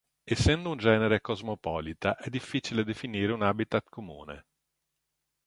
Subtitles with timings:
[0.25, 4.45] Essendo una genere cosmopolita è difficile definire un habitat comune.